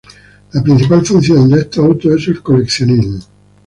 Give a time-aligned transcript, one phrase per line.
[0.53, 3.19] La principal función de estos autos es el coleccionismo.